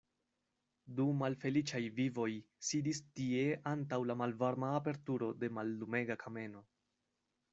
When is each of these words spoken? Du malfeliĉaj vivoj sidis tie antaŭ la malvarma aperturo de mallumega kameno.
Du 0.99 1.03
malfeliĉaj 1.17 1.81
vivoj 1.97 2.29
sidis 2.69 3.01
tie 3.19 3.43
antaŭ 3.73 4.01
la 4.11 4.17
malvarma 4.23 4.71
aperturo 4.81 5.31
de 5.43 5.51
mallumega 5.59 6.17
kameno. 6.27 6.65